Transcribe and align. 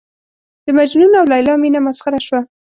د 0.65 0.67
مجنون 0.77 1.11
او 1.19 1.25
لېلا 1.31 1.53
مینه 1.61 1.79
مسخره 1.87 2.19
شوه. 2.25 2.39